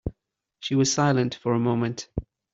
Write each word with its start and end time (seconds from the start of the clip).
She 0.61 0.73
was 0.73 0.91
silent 0.91 1.35
for 1.35 1.53
a 1.53 1.59
moment. 1.59 2.09